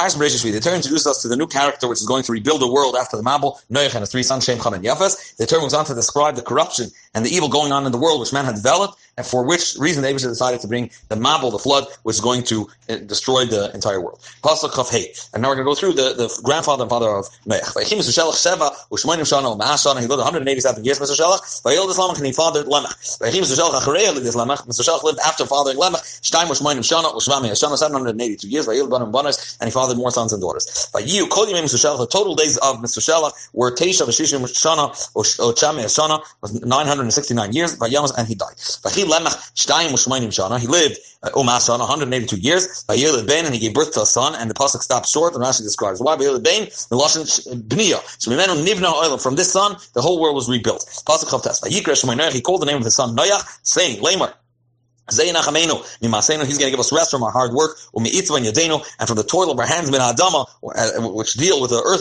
Parsha 0.00 0.16
Bereshit 0.16 0.50
The 0.50 0.60
Torah 0.60 0.76
introduces 0.76 1.06
us 1.06 1.20
to 1.20 1.28
the 1.28 1.36
new 1.36 1.46
character 1.46 1.86
which 1.86 2.00
is 2.00 2.06
going 2.06 2.22
to 2.22 2.32
rebuild 2.32 2.62
the 2.62 2.72
world 2.72 2.96
after 2.96 3.18
the 3.18 3.22
Mabul, 3.22 3.60
Noach 3.70 3.92
and 3.92 4.00
his 4.00 4.10
three 4.10 4.22
sons, 4.22 4.44
Shem, 4.44 4.58
Cham, 4.58 4.72
and 4.72 4.82
Yafes. 4.82 5.36
The 5.36 5.44
Torah 5.44 5.60
moves 5.60 5.74
on 5.74 5.84
to 5.84 5.94
describe 5.94 6.36
the 6.36 6.42
corruption 6.42 6.90
and 7.12 7.26
the 7.26 7.28
evil 7.28 7.50
going 7.50 7.70
on 7.70 7.84
in 7.84 7.92
the 7.92 7.98
world 7.98 8.18
which 8.18 8.32
man 8.32 8.46
had 8.46 8.54
developed, 8.54 8.98
and 9.18 9.26
for 9.26 9.44
which 9.44 9.76
reason 9.78 10.02
David 10.02 10.22
decided 10.22 10.60
to 10.62 10.68
bring 10.68 10.90
the 11.10 11.16
Mabul, 11.16 11.50
the 11.50 11.58
flood, 11.58 11.84
which 12.04 12.14
is 12.14 12.20
going 12.20 12.44
to 12.44 12.66
uh, 12.88 12.96
destroy 12.96 13.44
the 13.44 13.70
entire 13.74 14.00
world. 14.00 14.20
And 14.42 15.42
now 15.42 15.48
we're 15.48 15.56
going 15.56 15.58
to 15.58 15.64
go 15.64 15.74
through 15.74 15.92
the, 15.92 16.14
the 16.14 16.40
grandfather 16.44 16.84
and 16.84 16.90
father 16.90 17.10
of 17.10 17.28
Noach. 17.46 17.90
He 20.00 20.06
lived 20.06 20.22
187 20.22 20.84
years, 20.84 20.98
Mesushelach. 20.98 22.16
And 22.16 22.26
he 22.26 22.32
fathered 22.32 22.66
Lemech. 22.66 23.18
Mesushelach 24.66 25.02
lived 25.02 25.18
after 25.26 25.44
fathering 25.44 25.76
Lemech. 25.76 26.20
Shtaim 26.22 26.46
Ushmoinim 26.46 26.80
Shana, 26.80 27.76
782 27.76 28.48
years. 28.48 28.66
And 28.68 29.68
he 29.68 29.70
fathered 29.70 29.89
more 29.96 30.10
sons 30.10 30.32
and 30.32 30.40
daughters. 30.42 30.88
By 30.92 31.00
you, 31.00 31.26
the 31.26 32.08
total 32.10 32.34
days 32.34 32.56
of 32.58 32.76
Mesushelach 32.76 33.32
were 33.52 33.70
Teisha 33.70 34.06
Vashishim 34.06 34.40
Shana, 34.44 34.90
Ochame 35.14 35.84
Shana, 35.84 36.22
was 36.40 36.60
969 36.62 37.52
years. 37.52 37.76
By 37.76 37.88
Yamas, 37.88 38.12
and 38.16 38.26
he 38.26 38.34
died. 38.34 38.54
By 38.82 38.90
he 38.90 39.04
Lemech, 39.04 39.34
Shtaim 39.54 39.88
Ushmoinim 39.88 40.28
Shana, 40.28 40.58
he 40.58 40.66
lived 40.66 40.98
uh, 41.22 41.30
Umas 41.30 41.68
Shana, 41.68 41.80
182 41.80 42.36
years. 42.36 42.84
By 42.84 42.96
Yelid 42.96 43.26
Ben, 43.26 43.44
and 43.44 43.54
he 43.54 43.60
gave 43.60 43.74
birth 43.74 43.92
to 43.94 44.02
a 44.02 44.06
son, 44.06 44.34
and 44.34 44.50
the 44.50 44.54
pasuk 44.54 44.82
stops 44.82 45.10
short, 45.10 45.34
and 45.34 45.42
Rashi 45.42 45.62
describes 45.62 46.00
why. 46.00 46.16
By 46.16 46.24
Yelid 46.24 46.44
Ben, 46.44 46.64
the 46.64 46.96
Lashon 46.96 47.22
uh, 47.50 47.54
Bniyah. 47.56 48.02
So 48.20 48.30
Mimenu 48.30 48.64
Nivna 48.64 48.92
Oil, 48.92 49.18
from 49.18 49.36
this 49.36 49.52
son, 49.52 49.76
the 49.94 50.02
whole 50.02 50.20
world 50.20 50.34
was 50.34 50.48
rebuilt. 50.48 50.86
Pasuk 51.06 51.28
Chav 51.28 51.42
Tes. 51.42 51.60
By 51.60 51.68
Yikra 51.68 51.94
Shemaynoach, 51.94 52.32
he 52.32 52.40
called 52.40 52.62
the 52.62 52.66
name 52.66 52.78
of 52.78 52.84
his 52.84 52.94
son 52.94 53.16
Noach, 53.16 53.58
saying, 53.62 54.02
Lamer, 54.02 54.34
He's 55.10 56.58
going 56.58 56.66
to 56.66 56.70
give 56.70 56.80
us 56.80 56.92
rest 56.92 57.10
from 57.10 57.22
our 57.22 57.30
hard 57.30 57.52
work, 57.52 57.76
and 57.94 58.06
from 59.08 59.16
the 59.16 59.26
toil 59.26 59.50
of 59.50 59.58
our 59.58 59.66
hands, 59.66 59.90
uh, 59.90 60.14
which 61.12 61.34
deal 61.34 61.60
with 61.60 61.70
the 61.70 61.82
earth, 61.84 62.00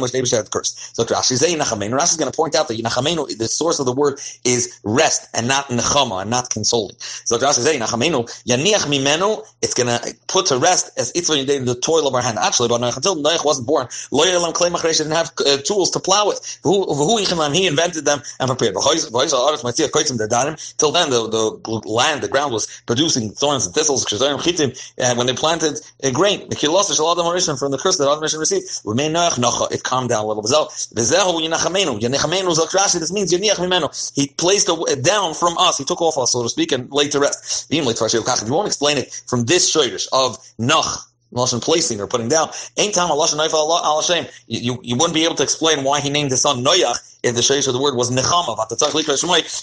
which 0.00 0.12
David 0.12 0.30
had 0.30 0.50
cursed. 0.50 0.96
So 0.96 1.04
Rashi 1.04 1.32
is 1.32 2.16
going 2.16 2.30
to 2.30 2.36
point 2.36 2.54
out 2.54 2.68
that 2.68 3.36
the 3.38 3.48
source 3.48 3.78
of 3.78 3.86
the 3.86 3.92
word, 3.92 4.20
is 4.44 4.80
rest 4.84 5.28
and 5.34 5.48
not 5.48 5.68
nechama 5.68 6.22
and 6.22 6.30
not 6.30 6.50
consoling. 6.50 6.96
So 6.98 7.38
Rashi 7.38 7.58
is 7.58 7.66
Yaniach 7.66 8.86
mimenu, 8.86 9.46
it's 9.62 9.74
going 9.74 9.88
to 9.88 10.16
put 10.28 10.46
to 10.46 10.58
rest 10.58 10.90
as 10.98 11.12
Itzva 11.12 11.64
the 11.64 11.74
toil 11.74 12.06
of 12.06 12.14
our 12.14 12.22
hand. 12.22 12.38
Actually, 12.38 12.68
but 12.68 12.82
until 12.82 13.16
Noach 13.16 13.44
wasn't 13.44 13.66
born, 13.66 13.88
didn't 14.10 15.12
have 15.12 15.32
uh, 15.46 15.56
tools 15.58 15.90
to 15.90 16.00
plow 16.00 16.26
with. 16.26 16.58
He 17.54 17.66
invented 17.66 18.04
them 18.04 18.22
and 18.38 18.48
prepared. 18.48 18.74
Till 20.78 20.92
then, 20.92 21.10
the, 21.10 21.28
the 21.28 21.82
land, 21.88 22.22
the 22.22 22.28
ground 22.30 22.52
was 22.52 22.66
producing 22.86 23.30
thorns 23.30 23.66
and 23.66 23.74
thistles, 23.74 24.04
and 24.98 25.18
when 25.18 25.26
they 25.26 25.34
planted 25.34 25.80
a 26.02 26.10
grain, 26.10 26.48
the 26.48 26.56
kilos 26.56 26.88
from 26.88 27.70
the 27.70 27.78
curse 27.78 27.96
that 27.98 28.10
Adam 28.10 28.22
received, 28.22 29.72
it 29.72 29.82
calmed 29.82 30.08
down 30.08 30.24
a 30.24 30.26
little 30.26 30.42
bit. 30.42 30.50
This 33.00 33.12
means 33.12 34.10
he 34.14 34.26
placed 34.28 34.68
it 34.68 35.04
down 35.04 35.34
from 35.34 35.58
us. 35.58 35.78
He 35.78 35.84
took 35.84 36.00
off 36.00 36.18
us, 36.18 36.32
so 36.32 36.42
to 36.42 36.48
speak, 36.48 36.72
and 36.72 36.90
laid 36.90 37.12
to 37.12 37.20
rest. 37.20 37.66
If 37.70 38.48
you 38.48 38.54
won't 38.54 38.66
explain 38.66 38.98
it 38.98 39.22
from 39.26 39.44
this 39.44 39.74
shirish 39.74 40.08
of 40.12 40.38
Nach, 40.58 41.06
Lashon 41.32 41.62
placing 41.62 42.00
or 42.00 42.08
putting 42.08 42.28
down. 42.28 42.50
Ain't 42.76 42.94
time 42.94 43.08
Lashon 43.10 43.38
al 43.38 44.00
Hashem. 44.00 44.26
You, 44.48 44.80
you 44.82 44.96
wouldn't 44.96 45.14
be 45.14 45.24
able 45.24 45.36
to 45.36 45.42
explain 45.42 45.84
why 45.84 46.00
he 46.00 46.10
named 46.10 46.32
his 46.32 46.40
son 46.40 46.64
Noach 46.64 47.09
if 47.22 47.34
the 47.34 47.40
shaysh 47.40 47.66
of 47.66 47.74
the 47.74 47.80
word 47.80 47.94
was 47.94 48.10
Nechama. 48.10 48.56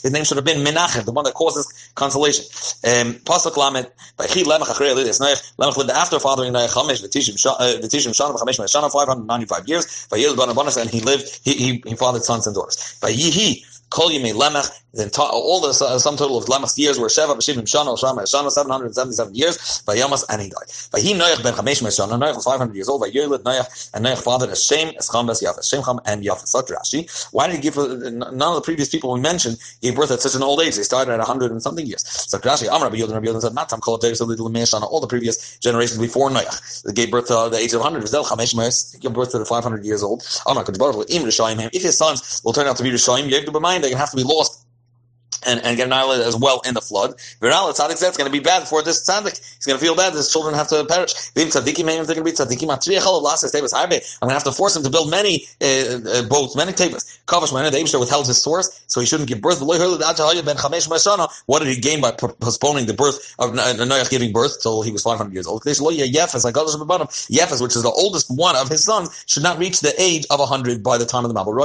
His 0.02 0.11
name 0.11 0.23
should 0.23 0.38
have 0.38 0.45
been 0.45 0.63
Menachem, 0.63 1.05
the 1.05 1.11
one 1.11 1.25
that 1.25 1.33
causes 1.33 1.91
consolation. 1.95 2.45
Um, 2.83 3.16
Pasuk 3.22 3.58
Lamed, 3.58 3.88
He 4.30 4.44
Lemach 4.44 4.67
Achrei 4.67 4.95
Lidis 4.95 5.19
Noach, 5.19 5.55
Lemach 5.58 5.78
lived 5.78 5.89
after 5.89 6.19
fathering 6.19 6.53
Noach 6.53 6.69
Chamesh, 6.69 7.03
V'tishim 7.03 7.35
Shana, 7.38 8.35
V'chamesh 8.35 8.59
Shana, 8.67 8.91
595 8.91 9.67
years, 9.67 9.85
V'yil 10.09 10.35
Ban 10.38 10.81
and 10.81 10.89
he 10.89 11.02
lived, 11.02 11.39
he, 11.44 11.53
he, 11.53 11.83
he 11.85 11.95
fathered 11.95 12.23
sons 12.23 12.45
and 12.47 12.55
daughters. 12.55 12.78
V'yihi, 13.02 13.66
Kol 13.89 14.09
Yimei 14.09 14.33
Lemach, 14.33 14.69
all 14.98 15.62
the 15.62 15.69
uh, 15.69 16.00
sum 16.00 16.18
total 16.18 16.38
of 16.38 16.46
Lemach's 16.46 16.78
years 16.78 17.00
were 17.00 17.08
Sheva 17.08 17.35
B'Shivim 17.35 17.63
Shana, 17.63 17.97
Shama 18.00 18.24
Shana, 18.24 18.50
777 18.50 19.35
years, 19.35 19.81
by 19.81 19.96
Yamas, 19.96 20.25
and 20.30 20.41
he 20.41 20.50
died. 20.50 20.68
By 20.91 21.00
he 21.00 21.13
Noach 21.13 21.44
ben 21.44 21.53
Chamesh 21.53 21.81
Shana, 21.81 22.19
Noach 22.19 22.35
was 22.35 22.46
500 22.46 22.75
years 22.75 22.90
old, 22.90 23.02
Yerlit 23.03 23.44
Noach, 23.44 23.91
and 23.94 24.06
Noach 24.06 24.24
fathered 24.24 24.50
Hashem, 24.50 24.90
Escham, 24.96 25.28
Bes 25.28 25.41
Yafes, 25.44 25.69
Shem 25.69 25.84
Cham, 25.84 26.00
and 26.06 26.24
Yafes. 26.24 26.47
Such 26.47 26.68
Rashi. 26.68 27.07
Why 27.31 27.47
did 27.47 27.57
he 27.57 27.62
give, 27.62 27.78
uh, 27.78 27.88
none 28.09 28.41
of 28.41 28.56
the 28.56 28.62
previous 28.62 28.90
people 28.90 29.12
we 29.12 29.19
mentioned 29.19 29.57
gave 29.81 29.96
birth 29.96 30.12
at 30.12 30.22
such 30.22 30.36
an 30.36 30.44
old 30.44 30.62
age? 30.62 30.75
They 30.75 30.84
started 30.84 31.12
at 31.12 31.19
100 31.19 31.52
and 31.52 31.62
something 31.62 31.86
years. 31.86 32.03
Such 32.07 32.41
Rashi, 32.41 32.72
Amr 32.72 32.86
Rabbi 32.86 32.97
Yodan, 32.97 33.13
Rabbi 33.13 33.28
Yodan 33.28 33.41
said, 33.41 33.53
Matam 33.53 33.81
Kol 33.81 34.00
Tevis, 34.00 34.22
Little 34.22 34.50
Shana, 34.50 34.84
all 34.84 35.00
the 35.00 35.07
previous 35.07 35.57
generations 35.59 36.00
before 36.00 36.30
Noach. 36.30 36.84
They 36.84 36.94
gave 36.94 37.12
birth 37.12 37.28
to 37.28 37.50
the 37.52 37.57
age 37.57 37.74
of 37.74 37.81
100. 37.81 38.07
Zel 38.07 38.25
Chamesh 38.25 38.56
Mes, 38.56 38.96
gave 38.96 39.13
birth 39.13 39.31
to 39.31 39.40
the 39.40 39.46
500 39.46 39.86
years 39.86 40.03
old. 40.03 40.24
Amr 40.46 40.63
Kodesh 40.63 41.09
Im 41.09 41.24
Rishayim, 41.24 41.69
if 41.74 41.81
his 41.81 41.97
sons 41.97 42.41
will 42.44 42.53
turn 42.53 42.68
out 42.68 42.78
to 42.78 42.84
be 42.84 42.91
Rishayim, 42.91 43.30
they're 43.30 43.46
going 43.46 43.81
to 43.81 43.97
have 43.97 44.12
to 44.12 44.18
be 44.18 44.24
lost 44.24 44.66
and, 45.47 45.63
and 45.63 45.78
get 45.78 45.91
as 45.91 46.35
well 46.35 46.62
in 46.66 46.74
the 46.74 46.81
flood. 46.81 47.18
Viral 47.41 47.74
tzaddik 47.74 47.91
it's 48.03 48.18
going 48.18 48.31
to 48.31 48.31
be 48.31 48.44
bad 48.44 48.68
for 48.68 48.84
this 48.84 49.03
tzaddik. 49.08 49.38
He's 49.56 49.66
going 49.66 49.80
to 49.80 49.84
feel 49.84 49.96
bad. 49.96 50.13
His 50.13 50.31
children 50.31 50.53
have 50.53 50.68
to 50.69 50.85
perish. 50.85 51.13
I'm 51.35 51.50
going 51.50 51.52
to 54.30 54.34
have 54.34 54.44
to 54.44 54.52
force 54.52 54.75
him 54.75 54.84
to 54.84 54.90
build 54.90 55.09
many 55.09 55.46
uh, 55.62 55.66
uh, 55.66 56.24
boats, 56.28 56.56
many 56.56 56.74
tables. 56.74 57.19
Kavash 57.28 57.52
the 57.52 57.78
Abishter 57.78 58.00
withheld 58.00 58.28
his 58.28 58.41
source, 58.41 58.84
so 58.88 59.00
he 59.00 59.06
shouldn't 59.06 59.30
give 59.30 59.41
birth. 59.41 59.62
What 59.62 59.80
did 61.59 61.68
he 61.68 61.80
gain 61.80 62.02
by 62.02 62.12
postponing 62.12 62.86
the 62.86 62.94
birth 62.94 63.36
of 63.40 63.52
Noach 63.52 64.09
giving 64.09 64.31
birth 64.31 64.62
till 64.62 64.81
he 64.81 64.91
was 64.91 65.03
500 65.03 65.34
years 65.34 65.47
old? 65.47 65.63
Yefes, 65.63 67.62
which 67.62 67.75
is 67.75 67.84
the 67.84 67.91
oldest 67.91 68.30
one 68.30 68.56
of 68.56 68.69
his 68.69 68.84
sons, 68.84 69.24
should 69.28 69.44
not 69.44 69.57
reach 69.57 69.81
the 69.81 69.94
age 70.02 70.25
of 70.30 70.40
100 70.40 70.84
by 70.84 70.97
the 70.97 71.06
time 71.06 71.25
of 71.25 71.34
the 71.34 71.40
Mabul. 71.40 71.57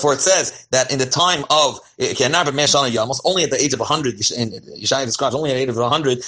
For 0.00 0.12
it 0.12 0.20
says 0.20 0.66
that 0.70 0.92
in 0.92 0.98
the 0.98 1.06
time 1.06 1.44
of 1.50 1.80
only 2.20 3.44
at 3.44 3.50
the 3.50 3.58
age 3.60 3.72
of 3.72 3.80
100, 3.80 4.16
Yeshaya 4.16 5.04
describes, 5.04 5.34
only 5.34 5.50
at 5.50 5.54
the 5.54 5.60
age 5.60 5.68
of 5.68 5.76
100, 5.76 6.18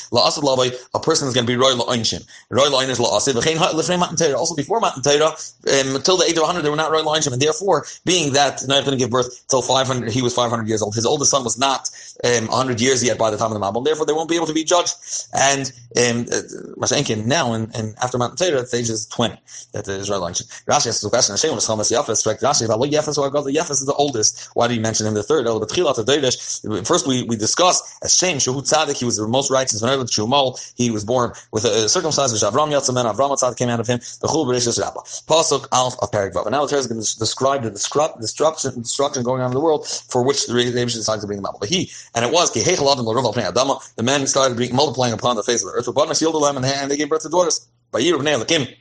a 0.95 1.01
person 1.01 1.29
is 1.29 1.35
going 1.35 1.47
to 1.47 1.51
be 1.51 1.57
Roy 1.57 1.73
La'onshim. 1.73 2.27
Roy 2.51 2.67
La'on 2.67 2.89
is 2.89 2.99
La'asid. 2.99 4.35
Also 4.35 4.55
before 4.55 4.81
Matan 4.81 5.03
Torah, 5.03 5.27
um, 5.27 5.97
until 5.97 6.17
the 6.17 6.25
age 6.25 6.37
of 6.37 6.43
100, 6.43 6.63
they 6.63 6.71
were 6.71 6.77
not 6.77 6.91
Roy 6.91 7.03
La'onshim. 7.03 7.33
And 7.33 7.43
therefore, 7.43 7.87
being 8.05 8.33
that 8.35 8.67
not 8.67 8.85
going 8.85 8.97
to 8.97 9.03
give 9.03 9.11
birth 9.11 9.47
till 9.49 9.63
500, 9.63 10.11
he 10.11 10.23
was 10.23 10.35
500 10.35 10.69
years 10.69 10.83
old. 10.83 10.95
His 10.95 11.07
oldest 11.07 11.31
son 11.31 11.45
was 11.45 11.59
not 11.59 11.91
um, 12.25 12.47
100 12.49 12.81
years 12.81 13.03
yet 13.03 13.19
by 13.19 13.31
the 13.31 13.37
time 13.37 13.53
of 13.53 13.61
the 13.61 13.65
Mabul. 13.65 13.85
Therefore, 13.85 14.07
they 14.07 14.13
won't 14.13 14.29
be 14.29 14.37
able 14.37 14.47
to 14.47 14.55
be 14.55 14.65
judged. 14.65 14.95
And 15.33 15.73
um, 15.97 16.27
uh, 16.33 17.25
now, 17.27 17.53
and, 17.53 17.75
and 17.75 17.95
after 18.03 18.19
Matan 18.19 18.37
Torah, 18.37 18.63
the 18.63 18.77
age 18.77 18.91
is 18.91 19.07
20. 19.07 19.37
That 19.73 19.89
is 19.89 20.11
Roy 20.11 20.17
La'onshim. 20.17 20.47
Rashi 20.67 20.89
asks 20.89 21.01
the 21.01 21.11
question, 21.11 21.35
Hashem 21.35 21.55
was 21.55 21.67
Chamas 21.67 21.93
Yafes. 21.93 22.25
Rashi, 22.41 22.67
Yafes 22.69 23.71
is 23.71 23.87
the 23.87 23.95
oldest. 23.95 24.49
Why 24.55 24.69
do 24.69 24.75
you 24.75 24.81
mention 24.81 25.07
him 25.07 25.15
the 25.15 25.23
third? 25.23 25.47
First, 25.69 27.07
we, 27.07 27.23
we 27.25 27.37
discussed 27.37 27.85
as 28.03 28.17
Shem 28.17 28.39
Shehu 28.39 28.63
Tzadik, 28.63 28.97
he 28.99 29.05
was 29.05 29.17
the 29.17 29.27
most 29.27 29.51
righteous 29.51 29.83
of 29.83 29.89
Shumol. 29.89 30.59
He 30.77 30.91
was 30.91 31.05
born 31.05 31.33
with 31.53 31.65
a, 31.65 31.89
circumcised 31.89 32.33
which 32.33 32.43
Avram 32.43 32.71
Yatzamen, 32.71 33.13
Avram 33.13 33.37
Tzadik 33.37 33.57
came 33.57 33.69
out 33.69 33.81
of 33.81 33.87
him. 33.87 33.99
The 34.21 34.29
Chul 34.29 34.47
Bereshis 34.47 34.81
Rabbah. 34.81 35.01
Pasuk 35.27 35.67
Alf 35.73 35.97
of 36.01 36.11
Perek 36.11 36.35
And 36.45 36.53
now 36.53 36.63
the 36.63 36.69
Torah 36.69 36.81
is 36.81 36.87
going 36.87 37.01
to 37.01 37.19
describe 37.19 37.63
the 37.63 37.71
destruction, 37.71 38.83
destruction 38.83 39.23
going 39.23 39.43
on 39.43 39.49
in 39.49 39.55
the 39.55 39.61
world 39.61 39.87
for 39.87 40.23
which 40.23 40.47
the 40.47 40.55
Rebbe 40.55 40.73
decided 40.73 41.21
to 41.21 41.27
bring 41.27 41.39
them 41.39 41.47
out. 41.47 41.61
But 41.61 41.69
he, 41.69 41.91
and 42.15 42.25
it 42.25 42.33
was, 42.33 42.53
the 42.53 44.03
men 44.03 44.27
started 44.27 44.73
multiplying 44.73 45.13
upon 45.13 45.37
the 45.37 45.43
face 45.43 45.65
of 45.65 45.73
the 45.73 45.75
earth. 45.75 45.89
And 45.89 46.91
they 46.91 46.97
gave 46.97 47.09
birth 47.09 47.23
to 47.23 47.29
daughters. 47.29 47.67
By 47.91 48.03
Yirub 48.03 48.21
Lakim 48.21 48.75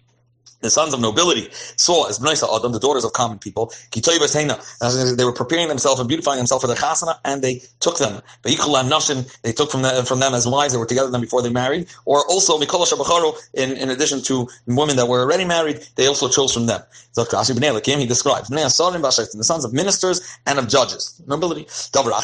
the 0.61 0.69
sons 0.69 0.93
of 0.93 0.99
nobility 0.99 1.49
saw 1.51 2.07
as 2.07 2.19
Bnei 2.19 2.37
Adam, 2.55 2.71
the 2.71 2.79
daughters 2.79 3.03
of 3.03 3.13
common 3.13 3.37
people, 3.37 3.71
they 3.93 5.23
were 5.23 5.31
preparing 5.33 5.67
themselves 5.67 5.99
and 5.99 6.07
beautifying 6.07 6.37
themselves 6.37 6.63
for 6.63 6.67
the 6.67 6.73
chasana, 6.75 7.17
and 7.25 7.41
they 7.41 7.61
took 7.79 7.97
them. 7.99 8.21
They 8.43 8.55
took 8.55 9.71
from 9.71 9.81
them, 9.83 10.05
from 10.05 10.19
them 10.19 10.33
as 10.33 10.47
wives 10.47 10.73
that 10.73 10.79
were 10.79 10.85
together 10.85 11.07
with 11.07 11.13
them 11.13 11.21
before 11.21 11.41
they 11.41 11.49
married, 11.49 11.87
or 12.05 12.25
also 12.27 12.59
in, 12.59 13.77
in 13.77 13.89
addition 13.89 14.21
to 14.23 14.47
women 14.65 14.95
that 14.95 15.07
were 15.07 15.21
already 15.21 15.45
married, 15.45 15.85
they 15.95 16.07
also 16.07 16.27
chose 16.27 16.53
from 16.53 16.65
them. 16.65 16.81
He 17.15 18.05
describes 18.05 18.49
the 18.49 19.43
sons 19.43 19.65
of 19.65 19.73
ministers 19.73 20.21
and 20.45 20.59
of 20.59 20.67
judges. 20.67 21.21
Nobility. 21.27 21.67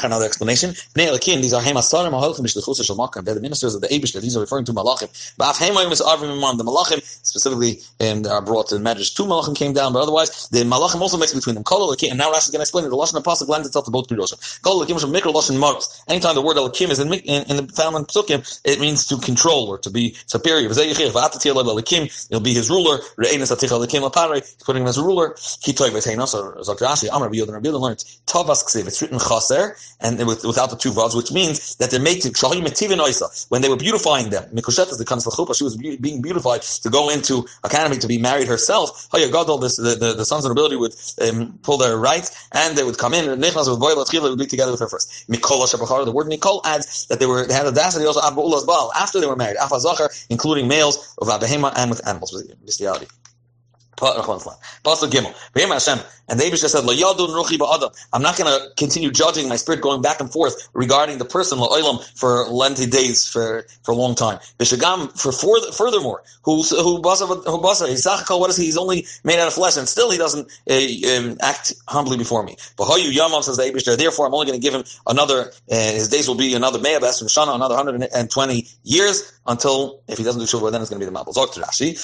Another 0.04 0.26
explanation. 0.26 0.76
These 0.96 1.54
are 1.54 1.62
the 1.62 3.40
ministers 3.42 3.76
of 3.76 3.82
the 3.82 3.88
Abish, 3.88 4.22
these 4.22 4.38
are 4.38 4.40
referring 4.40 4.66
to 4.66 4.74
Malachim. 4.74 5.10
The 5.38 6.64
Malachim, 6.64 7.02
specifically 7.24 7.82
malachim 8.00 8.23
that 8.24 8.32
are 8.32 8.42
brought 8.42 8.68
to 8.70 8.78
the 8.78 8.84
Medrash. 8.84 9.16
Two 9.16 9.24
malachim 9.24 9.56
came 9.56 9.74
down, 9.74 9.94
but 9.94 10.02
otherwise 10.02 10.48
the 10.50 10.60
malachim 10.64 11.02
also 11.02 11.18
mixed 11.18 11.36
between 11.36 11.56
them. 11.56 11.64
Kol 11.64 11.92
and 11.92 12.18
now 12.18 12.32
Rashi 12.32 12.48
is 12.48 12.50
going 12.50 12.60
to 12.60 12.62
explain 12.62 12.86
it. 12.86 12.90
the 12.90 12.96
lashon 12.98 13.16
apostle 13.16 13.48
lends 13.48 13.68
itself 13.68 13.86
to 13.86 13.92
both 13.92 14.08
kedoshim. 14.08 14.62
Kol 14.62 14.84
alakim 14.84 15.00
from 15.00 15.12
mikro 15.14 15.34
lashon 15.34 15.60
maros. 15.60 16.04
Anytime 16.08 16.36
the 16.36 16.42
word 16.42 16.58
alakim 16.58 16.90
is 16.90 17.00
in, 17.00 17.12
in, 17.14 17.44
in 17.50 17.58
the 17.58 17.74
found 17.74 17.96
in 17.96 18.06
psukim, 18.06 18.60
it 18.64 18.80
means 18.80 19.06
to 19.08 19.18
control 19.18 19.68
or 19.68 19.78
to 19.80 19.90
be 19.90 20.16
superior. 20.26 20.70
He'll 20.74 22.40
be 22.40 22.54
his 22.54 22.70
ruler. 22.70 23.00
He's 23.20 23.48
putting 24.66 24.82
him 24.82 24.88
as 24.88 24.98
a 24.98 25.04
ruler. 25.04 25.34
So 25.38 25.54
Rashi, 26.76 27.10
Amar 27.12 27.30
Yodan 27.30 27.80
learned 27.80 28.04
Tavas 28.26 28.64
Ksiv. 28.64 28.88
It's 28.88 29.02
written 29.02 29.20
chaser 29.20 29.76
and 30.00 30.18
without 30.20 30.70
the 30.70 30.76
two 30.76 30.92
vavs, 30.92 31.16
which 31.16 31.32
means 31.32 31.76
that 31.78 31.92
they're 31.92 32.00
making 32.00 32.34
when 33.50 33.62
they 33.62 33.70
were 33.70 33.78
beautifying 33.78 34.30
them. 34.30 34.44
Mikoshet 34.54 34.92
is 34.92 34.98
the 34.98 35.06
comes 35.06 35.24
She 35.58 35.64
was 35.64 35.78
being 35.78 36.22
beautified 36.22 36.62
to 36.62 36.90
go 36.90 37.10
into 37.10 37.46
academy 37.64 37.98
to 37.98 38.08
be 38.08 38.13
married 38.18 38.48
herself. 38.48 39.10
Gadol, 39.12 39.58
the, 39.58 39.98
the, 40.00 40.14
the 40.14 40.26
sons 40.26 40.46
of 40.46 40.50
nobility 40.50 40.76
would 40.76 40.94
um, 41.22 41.60
pull 41.64 41.78
their 41.78 41.98
rights 41.98 42.48
and 42.52 42.78
they 42.78 42.84
would 42.84 42.98
come 42.98 43.14
in. 43.14 43.26
Nechnas 43.40 43.70
with 43.70 43.80
Boy 43.80 43.96
would 43.96 44.40
be 44.40 44.46
together 44.46 44.72
with 44.72 44.80
her 44.80 44.88
first. 44.90 45.28
Mikol 45.30 46.06
The 46.06 46.12
word 46.12 46.28
Mikol 46.28 46.62
adds 46.66 47.08
that 47.08 47.20
they 47.20 47.26
were 47.26 47.46
they 47.46 47.54
had 47.54 47.66
audacity 47.66 48.06
also 48.06 48.22
after 48.96 49.20
they 49.20 49.28
were 49.28 49.36
married. 49.36 49.58
Afazachar, 49.58 50.26
including 50.30 50.68
males 50.68 51.16
of 51.20 51.28
Abahema 51.28 51.74
and 51.76 51.90
with 51.90 52.06
animals, 52.08 52.44
bestiality. 52.66 53.08
And 56.30 56.40
the 56.40 56.46
Abisha 56.46 56.70
said, 56.70 56.84
I'm 58.14 58.22
not 58.22 58.38
going 58.38 58.50
to 58.50 58.70
continue 58.76 59.12
judging 59.12 59.50
my 59.50 59.58
spirit 59.58 59.82
going 59.82 60.02
back 60.02 60.22
and 60.22 60.32
forth 60.32 60.70
regarding 60.74 61.18
the 61.18 61.26
person, 61.26 61.60
for 62.16 62.46
lengthy 62.48 62.86
days, 62.86 63.28
for, 63.28 63.66
for 63.84 63.92
a 63.92 63.96
long 63.96 64.16
time. 64.16 64.40
Bishagam, 64.58 65.12
for 65.20 65.32
furthermore, 65.74 66.24
who, 66.44 66.64
who, 66.64 67.02
who, 67.02 67.02
what 67.02 68.50
is 68.50 68.58
he? 68.58 68.66
He's 68.66 68.78
only 68.78 69.06
made 69.24 69.40
out 69.40 69.48
of 69.48 69.54
flesh, 69.54 69.76
and 69.78 69.88
still 69.88 70.12
he 70.12 70.18
doesn't 70.18 70.50
uh, 70.70 71.18
um, 71.18 71.38
act 71.42 71.74
humbly 71.88 72.18
before 72.18 72.44
me. 72.44 72.56
But 72.78 72.88
Hayu 72.88 73.12
Yamav 73.12 73.44
says 73.44 73.58
the 73.58 73.64
Abisha, 73.64 73.98
therefore 73.98 74.28
I'm 74.28 74.34
only 74.34 74.46
going 74.48 74.60
to 74.60 74.64
give 74.64 74.74
him 74.74 74.86
another, 75.08 75.52
uh, 75.70 75.76
his 75.76 76.08
days 76.08 76.28
will 76.28 76.36
be 76.36 76.54
another 76.54 76.80
Me'abas 76.80 77.20
from 77.20 77.28
Shana, 77.28 77.54
another 77.54 77.76
120 77.76 78.68
years, 78.84 79.40
until, 79.46 80.02
if 80.08 80.18
he 80.18 80.24
doesn't 80.24 80.40
do 80.40 80.48
Shuvah, 80.48 80.72
then 80.72 80.82
it's 80.82 80.90
going 80.90 81.02
to 81.02 81.06
be 81.06 81.12
the 81.12 81.18
Mabul. 81.18 81.34
Zok 81.34 81.54
Rashi, 81.62 81.98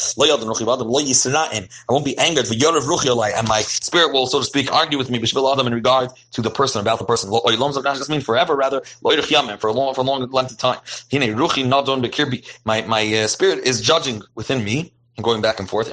I 1.90 1.94
won't 1.94 2.06
be 2.06 2.16
angered 2.20 2.48
for 2.48 2.54
Yorav 2.54 2.82
Ruchiolai, 2.82 3.32
and 3.36 3.48
my 3.48 3.62
spirit 3.62 4.14
will, 4.14 4.28
so 4.28 4.40
to 4.40 4.46
speak, 4.46 4.72
argue 4.72 5.00
with 5.00 5.10
me 5.10 5.18
Bishvil 5.18 5.52
Adam 5.52 5.66
in 5.66 5.74
regard 5.74 6.12
to 6.34 6.42
the 6.42 6.52
person, 6.52 6.82
about 6.82 7.00
the 7.00 7.06
person. 7.06 7.32
Oilom 7.32 7.74
Zav 7.74 7.84
just 7.98 8.10
mean 8.12 8.22
forever, 8.22 8.56
rather, 8.56 8.82
Loirich 9.04 9.32
Yamin, 9.32 9.60
for 9.60 9.68
a 9.68 9.74
long, 9.74 9.96
for 9.96 10.02
a 10.02 10.04
long 10.04 10.30
length 10.30 10.52
of 10.52 10.58
time. 10.60 10.80
Hine 11.12 11.34
Ruchi 11.36 11.66
Nadon 11.66 12.06
Bekirbi, 12.06 12.46
my, 12.64 12.84
my 12.84 13.02
uh, 13.16 13.26
spirit 13.26 13.66
is 13.66 13.82
judging 13.82 14.22
within 14.36 14.64
me, 14.64 14.94
and 15.18 15.24
going 15.24 15.42
back 15.42 15.60
and 15.60 15.68
forth. 15.68 15.88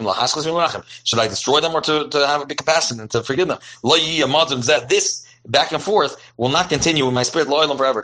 Should 1.05 1.19
I 1.19 1.29
destroy 1.29 1.61
them 1.61 1.75
or 1.75 1.81
to, 1.81 2.09
to 2.09 2.27
have 2.27 2.43
a 2.43 2.47
big 2.47 2.59
capacity 2.59 3.01
and 3.01 3.11
to 3.13 3.23
forgive 3.23 3.49
them? 3.49 3.59
That 3.83 4.87
this 4.89 5.27
back 5.47 5.73
and 5.73 5.83
forth 5.83 6.17
will 6.37 6.51
not 6.51 6.69
continue 6.69 7.09
in 7.09 7.15
my 7.15 7.23
spirit 7.23 7.49
forever. 7.49 8.03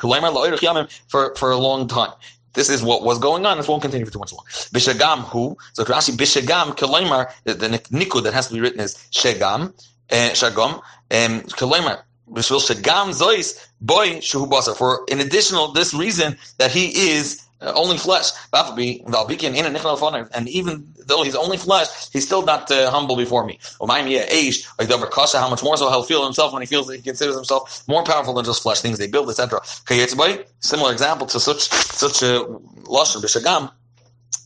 For, 1.09 1.35
for 1.37 1.51
a 1.51 1.59
long 1.59 1.89
time. 1.89 2.13
This 2.55 2.69
is 2.69 2.83
what 2.83 3.03
was 3.03 3.19
going 3.19 3.47
on. 3.47 3.57
This 3.57 3.69
won't 3.69 3.83
continue 3.83 4.07
for 4.07 4.13
too 4.13 4.19
much 4.19 4.33
long. 4.33 4.45
Bishagam 4.47 5.21
who? 5.25 5.57
So 5.73 5.85
Rashi 5.85 6.17
Bishagam 6.17 6.77
Kalaimar, 6.77 7.31
the, 7.45 7.55
the 7.55 7.69
nikud 7.69 8.25
that 8.25 8.35
has 8.35 8.49
to 8.49 8.55
be 8.55 8.61
written 8.61 8.81
is 8.81 8.95
Shegam, 9.11 9.73
uh, 10.11 10.31
Shagam, 10.33 10.75
um, 10.75 11.41
Kalaimar. 11.51 12.03
Bishvil 12.31 12.61
Shagam 12.61 13.11
Zois, 13.11 13.69
boy 13.81 14.17
Shuhu. 14.17 14.77
For 14.77 15.05
an 15.11 15.21
additional 15.21 15.73
this 15.73 15.95
reason 15.95 16.37
that 16.59 16.71
he 16.71 17.11
is 17.11 17.43
uh, 17.63 17.73
only 17.75 17.99
flesh. 17.99 18.31
And 18.53 20.49
even 20.49 20.93
though 21.07 21.23
he's 21.23 21.35
only 21.35 21.57
flesh, 21.57 21.89
he's 22.13 22.25
still 22.27 22.43
not 22.43 22.71
uh, 22.71 22.91
humble 22.91 23.17
before 23.17 23.45
me. 23.45 23.59
How 23.81 23.87
much 23.87 25.63
more 25.63 25.77
so 25.77 25.91
he'll 25.91 26.03
feel 26.03 26.25
himself 26.25 26.53
when 26.53 26.63
he 26.63 26.67
feels 26.67 26.87
that 26.87 26.97
he 26.97 27.03
considers 27.03 27.35
himself 27.35 27.83
more 27.89 28.05
powerful 28.05 28.35
than 28.35 28.45
just 28.45 28.63
flesh, 28.63 28.81
things 28.81 28.99
they 28.99 29.07
build, 29.07 29.31
etc. 29.31 29.61
Similar 30.61 30.93
example 30.93 31.27
to 31.29 31.41
such 31.41 31.69
such 31.71 32.23
a 32.23 32.45
lashon 32.85 33.23
b'shagam. 33.23 33.71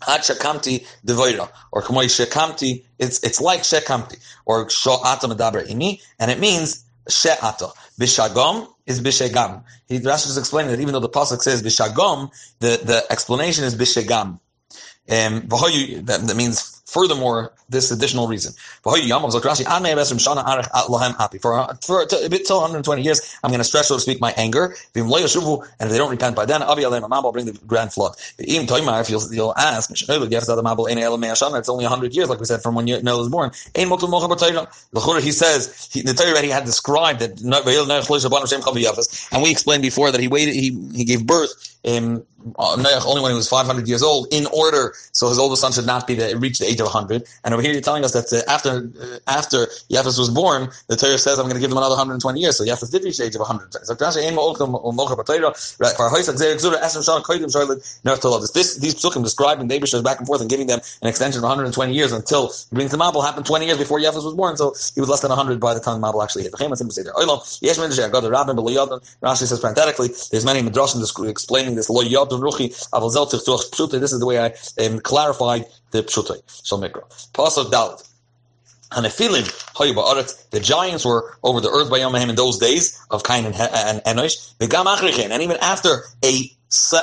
Ad 0.08 0.20
shekamti 0.20 0.86
devoira, 1.06 1.48
or 1.72 1.82
kamoy 1.82 2.04
shekamti. 2.06 2.84
It's 2.98 3.18
it's 3.24 3.40
like 3.40 3.62
shekamti, 3.62 4.18
or 4.44 4.66
sho'ata 4.66 5.22
medaber 5.32 5.66
imi, 5.66 6.00
and 6.18 6.30
it 6.30 6.38
means 6.38 6.84
she'ata. 7.08 7.72
Bishagom 8.00 8.68
is 8.86 9.00
bishagam. 9.00 9.64
He 9.88 9.98
Rashi 10.00 10.26
is 10.26 10.38
explaining 10.38 10.72
that 10.72 10.80
even 10.80 10.92
though 10.92 11.00
the 11.00 11.08
pasuk 11.08 11.40
says 11.42 11.62
bishagom, 11.62 12.30
the, 12.60 12.80
the 12.84 13.04
explanation 13.10 13.64
is 13.64 13.74
bishagam. 13.74 14.40
Um, 15.08 15.46
that, 15.48 16.22
that 16.26 16.36
means 16.36 16.75
Furthermore, 16.86 17.52
this 17.68 17.90
additional 17.90 18.28
reason. 18.28 18.52
For, 18.84 18.96
for, 18.96 19.02
a 22.02 22.28
bit 22.28 22.46
till 22.46 22.60
120 22.60 23.02
years, 23.02 23.36
I'm 23.42 23.50
going 23.50 23.58
to 23.58 23.64
stretch, 23.64 23.86
so 23.86 23.96
to 23.96 24.00
speak, 24.00 24.20
my 24.20 24.32
anger. 24.36 24.76
And 24.94 25.10
if 25.10 25.90
they 25.90 25.98
don't 25.98 26.10
repent 26.10 26.36
by 26.36 26.46
then, 26.46 26.62
I'll 26.62 27.32
bring 27.32 27.46
the 27.46 27.58
grand 27.66 27.92
flood. 27.92 28.14
If 28.38 29.10
you'll, 29.10 29.34
you'll 29.34 29.54
ask, 29.56 29.90
it's 29.90 30.08
only 30.08 31.84
100 31.84 32.14
years, 32.14 32.28
like 32.28 32.38
we 32.38 32.46
said, 32.46 32.62
from 32.62 32.76
when 32.76 32.84
Noah 32.84 33.18
was 33.18 33.30
born. 33.30 33.50
He 33.74 35.32
says, 35.32 35.88
he, 35.92 36.02
the 36.02 36.14
Torah 36.14 36.40
he 36.40 36.50
had 36.50 36.64
described 36.64 37.18
that, 37.20 37.40
and 39.32 39.42
we 39.42 39.50
explained 39.50 39.82
before 39.82 40.12
that 40.12 40.20
he 40.20 40.28
waited, 40.28 40.54
he, 40.54 40.70
he 40.94 41.04
gave 41.04 41.26
birth 41.26 41.76
um, 41.86 42.24
only 42.58 43.22
when 43.22 43.32
he 43.32 43.36
was 43.36 43.48
500 43.48 43.88
years 43.88 44.02
old, 44.02 44.28
in 44.32 44.46
order 44.46 44.94
so 45.12 45.28
his 45.28 45.38
oldest 45.38 45.62
son 45.62 45.72
should 45.72 45.86
not 45.86 46.06
be 46.06 46.14
the, 46.14 46.36
reach 46.36 46.58
the 46.58 46.66
age 46.66 46.75
of 46.80 46.86
100. 46.86 47.24
And 47.44 47.54
over 47.54 47.62
here 47.62 47.72
you're 47.72 47.80
telling 47.80 48.04
us 48.04 48.12
that 48.12 48.32
uh, 48.32 48.50
after 48.50 48.90
uh, 49.00 49.18
after 49.26 49.66
Yefes 49.90 50.18
was 50.18 50.30
born, 50.30 50.70
the 50.88 50.96
Torah 50.96 51.18
says, 51.18 51.38
I'm 51.38 51.46
going 51.46 51.54
to 51.54 51.60
give 51.60 51.70
him 51.70 51.76
another 51.76 51.94
120 51.94 52.40
years. 52.40 52.56
So 52.56 52.64
Yefes 52.64 52.90
did 52.90 53.04
reach 53.04 53.18
the 53.18 53.24
age 53.24 53.34
of 53.34 53.40
100. 53.40 53.72
This, 53.72 53.88
these 58.76 58.94
psukim 58.94 59.22
describing 59.22 59.68
the 59.68 59.78
Abishah 59.78 60.04
back 60.04 60.18
and 60.18 60.26
forth 60.26 60.40
and 60.40 60.50
giving 60.50 60.66
them 60.66 60.80
an 61.02 61.08
extension 61.08 61.38
of 61.38 61.44
120 61.44 61.92
years 61.92 62.12
until 62.12 62.48
he 62.48 62.74
brings 62.74 62.90
the 62.90 62.96
Mabul 62.96 63.24
happened 63.24 63.46
20 63.46 63.66
years 63.66 63.78
before 63.78 63.98
Yefes 63.98 64.24
was 64.24 64.34
born. 64.34 64.56
So 64.56 64.74
he 64.94 65.00
was 65.00 65.08
less 65.08 65.20
than 65.20 65.30
100 65.30 65.60
by 65.60 65.74
the 65.74 65.80
time 65.80 66.00
Mabul 66.00 66.22
actually 66.22 66.44
hit. 66.44 66.52
Rashi 69.22 69.46
says 69.46 69.60
parenthetically, 69.60 70.08
there's 70.30 70.44
many 70.44 70.62
midrashim 70.62 71.28
explaining 71.28 71.74
this. 71.74 71.88
This 71.88 71.96
is 74.12 74.20
the 74.20 74.26
way 74.26 74.38
I 74.38 74.52
um, 74.84 75.00
clarified 75.00 75.64
the 75.90 76.02
pshutay. 76.02 76.40
So 76.46 76.78
mikra. 76.78 77.02
Pasuk 77.32 77.70
dalit. 77.70 78.06
The 78.92 80.60
giants 80.60 81.04
were 81.04 81.36
over 81.42 81.60
the 81.60 81.68
earth 81.68 81.90
by 81.90 81.98
Yom 81.98 82.14
in 82.14 82.34
those 82.36 82.58
days 82.58 82.98
of 83.10 83.24
Cain 83.24 83.44
and, 83.44 83.54
Enosh. 83.54 84.54
and 84.60 84.70
Enosh. 84.70 85.30
And 85.30 85.42
even 85.42 85.56
after 85.60 86.04
a 86.24 86.56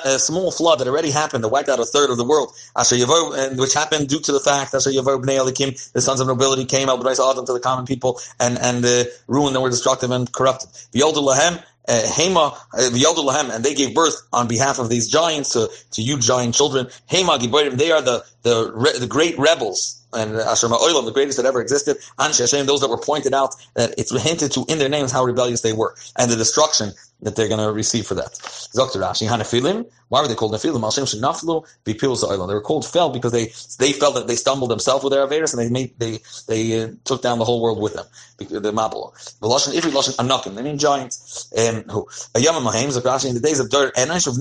a 0.05 0.19
small 0.19 0.51
flood 0.51 0.79
that 0.79 0.87
already 0.87 1.09
happened 1.09 1.43
that 1.43 1.47
wiped 1.47 1.69
out 1.69 1.79
a 1.79 1.85
third 1.85 2.09
of 2.09 2.17
the 2.17 2.23
world, 2.25 2.53
and 2.75 3.59
which 3.59 3.73
happened 3.73 4.09
due 4.09 4.19
to 4.19 4.31
the 4.31 4.39
fact 4.39 4.71
that 4.73 4.83
the 4.83 6.01
sons 6.01 6.19
of 6.19 6.27
nobility 6.27 6.65
came 6.65 6.89
out 6.89 6.99
to 7.01 7.53
the 7.53 7.59
common 7.61 7.85
people 7.85 8.19
and 8.39 8.57
and 8.59 8.85
uh, 8.85 9.05
ruined 9.27 9.55
and 9.55 9.63
were 9.63 9.69
destructive 9.69 10.11
and 10.11 10.31
corrupted. 10.31 10.69
Uh, 10.69 11.57
Hema, 11.87 12.55
uh, 12.73 13.53
and 13.53 13.65
they 13.65 13.73
gave 13.73 13.93
birth 13.93 14.15
on 14.31 14.47
behalf 14.47 14.79
of 14.79 14.89
these 14.89 15.07
giants 15.07 15.53
to, 15.53 15.69
to 15.91 16.01
you 16.01 16.17
giant 16.17 16.55
children. 16.55 16.87
Hema 17.09 17.77
they 17.77 17.91
are 17.91 18.01
the, 18.01 18.23
the, 18.43 18.97
the 18.99 19.07
great 19.07 19.37
rebels. 19.37 19.99
And 20.13 20.35
Asher 20.35 20.67
Ma'olam, 20.67 21.05
the 21.05 21.11
greatest 21.11 21.37
that 21.37 21.45
ever 21.45 21.59
existed, 21.59 21.97
Anshe 22.19 22.39
Hashem, 22.39 22.67
those 22.67 22.81
that 22.81 22.89
were 22.89 22.99
pointed 22.99 23.33
out 23.33 23.55
that 23.73 23.95
it's 23.97 24.11
hinted 24.21 24.51
to 24.51 24.65
in 24.69 24.77
their 24.77 24.89
names 24.89 25.11
how 25.11 25.23
rebellious 25.25 25.61
they 25.61 25.73
were, 25.73 25.95
and 26.17 26.29
the 26.29 26.35
destruction 26.35 26.91
that 27.23 27.35
they're 27.35 27.47
going 27.47 27.65
to 27.65 27.71
receive 27.71 28.05
for 28.07 28.15
that. 28.15 28.39
Dr. 28.73 28.99
Rashi, 28.99 29.27
Hanefilim, 29.27 29.89
why 30.09 30.21
were 30.21 30.27
they 30.27 30.35
called 30.35 30.53
Nefilim? 30.53 30.83
Hashem 30.83 31.05
Shenaflu, 31.05 31.65
Bipilus 31.85 32.23
Oilam. 32.23 32.47
They 32.47 32.53
were 32.53 32.61
called 32.61 32.85
fell 32.85 33.09
because 33.09 33.31
they, 33.31 33.45
they 33.79 33.93
felt 33.93 34.15
that 34.15 34.27
they 34.27 34.35
stumbled 34.35 34.71
themselves 34.71 35.03
with 35.03 35.13
their 35.13 35.25
Averis 35.25 35.53
and 35.53 35.61
they 35.61 35.69
made, 35.69 35.97
they, 35.99 36.19
they 36.47 36.83
uh, 36.83 36.89
took 37.03 37.21
down 37.21 37.39
the 37.39 37.45
whole 37.45 37.61
world 37.61 37.81
with 37.81 37.93
them. 37.93 38.05
The 38.37 38.71
Mabul. 38.71 39.13
The 39.39 39.47
Lashon, 39.47 39.73
Ivri 39.73 39.91
Lashon 39.91 40.17
Anakim, 40.17 40.55
they 40.55 40.61
mean 40.61 40.77
giants. 40.77 41.51
Um, 41.57 41.83
who? 41.89 42.07
A 42.35 42.39
Yama 42.39 42.59
Mahem, 42.59 42.89
Rashi, 42.89 43.29
in 43.29 43.35
the 43.35 43.41
days 43.41 43.59
of 43.59 43.69
Dur, 43.69 43.91
Enash 43.91 44.27
of 44.27 44.37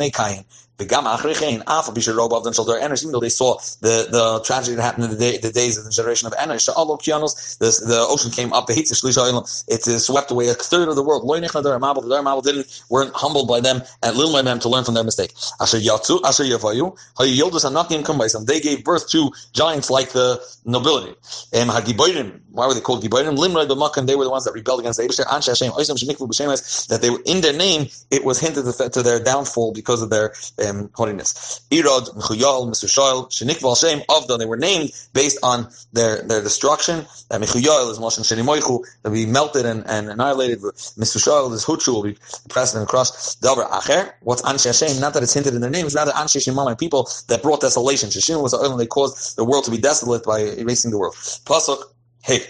Nekaim, 0.78 1.62
even 3.02 3.12
though 3.12 3.20
they 3.20 3.28
saw 3.28 3.58
the, 3.80 4.08
the 4.10 4.40
tragedy 4.44 4.76
that 4.76 4.82
happened 4.82 5.04
in 5.04 5.10
the, 5.10 5.16
day, 5.16 5.38
the 5.38 5.52
days 5.52 5.78
of 5.78 5.84
the 5.84 5.90
generation 5.90 6.26
of 6.26 6.34
Enosh, 6.34 6.66
the, 7.58 7.86
the 7.86 8.04
ocean 8.08 8.30
came 8.30 8.52
up, 8.52 8.68
it 8.70 8.86
swept 8.86 10.30
away 10.30 10.48
a 10.48 10.54
third 10.54 10.88
of 10.88 10.96
the 10.96 11.02
world. 11.02 11.22
The 11.22 12.42
didn't 12.42 12.82
weren't 12.88 13.14
humbled 13.14 13.48
by 13.48 13.60
them 13.60 13.82
and 14.02 14.16
little 14.16 14.32
by 14.32 14.42
them 14.42 14.58
to 14.60 14.68
learn 14.68 14.84
from 14.84 14.94
their 14.94 15.04
mistake. 15.04 15.32
They 18.46 18.60
gave 18.60 18.84
birth 18.84 19.08
to 19.10 19.32
giants 19.52 19.90
like 19.90 20.10
the 20.12 20.40
nobility. 20.64 21.14
Why 22.52 22.66
were 22.66 22.74
they 22.74 22.80
called 22.80 23.02
Giborim? 23.02 24.06
They 24.06 24.16
were 24.16 24.24
the 24.24 24.30
ones 24.30 24.44
that 24.44 24.52
rebelled 24.52 24.80
against 24.80 24.98
the 24.98 25.04
That 26.88 27.00
they 27.00 27.10
were 27.10 27.22
in 27.24 27.40
their 27.40 27.52
name, 27.52 27.88
it 28.10 28.24
was 28.24 28.40
hinted 28.40 28.64
to 28.92 29.02
their 29.02 29.20
downfall 29.22 29.72
because 29.72 30.02
of 30.02 30.10
their 30.10 30.32
um, 30.66 30.71
um, 30.72 30.90
holiness. 30.94 31.60
Irod, 31.70 32.14
Mechuyal, 32.16 32.68
Mesushail, 32.68 33.28
Shenikval 33.28 33.78
Shem, 33.78 34.00
Avda, 34.08 34.38
they 34.38 34.46
were 34.46 34.56
named 34.56 34.92
based 35.12 35.38
on 35.42 35.68
their, 35.92 36.22
their 36.22 36.42
destruction. 36.42 37.06
That 37.28 37.40
Mechuyal 37.40 37.90
is 37.90 37.98
Moshe 37.98 38.20
Shenimoichu, 38.20 38.84
they'll 39.02 39.12
be 39.12 39.26
melted 39.26 39.66
and, 39.66 39.84
and 39.86 40.08
annihilated. 40.08 40.60
Mesushail 40.60 41.52
is 41.52 41.64
Huchu, 41.64 41.94
will 41.94 42.02
be 42.02 42.16
pressed 42.48 42.74
and 42.74 42.86
crushed. 42.86 43.40
Davar 43.42 43.68
Acher, 43.70 44.12
what's 44.22 44.42
Anshe 44.42 44.66
Hashem? 44.66 45.00
Not 45.00 45.14
that 45.14 45.22
it's 45.22 45.34
hinted 45.34 45.54
in 45.54 45.60
their 45.60 45.70
names, 45.70 45.94
rather 45.94 46.12
Anshe 46.12 46.38
Shemam, 46.38 46.78
people 46.78 47.08
that 47.28 47.42
brought 47.42 47.60
desolation. 47.60 48.08
Shishim 48.10 48.42
was 48.42 48.52
the 48.52 48.76
they 48.76 48.86
caused 48.86 49.36
the 49.36 49.44
world 49.44 49.64
to 49.64 49.70
be 49.70 49.78
desolate 49.78 50.24
by 50.24 50.40
erasing 50.40 50.90
the 50.90 50.98
world. 50.98 51.14
Pasuk, 51.14 51.82
hey. 52.22 52.40